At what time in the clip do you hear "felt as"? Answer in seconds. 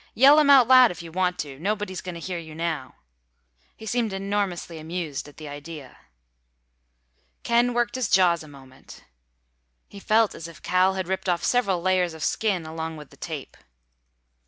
9.99-10.47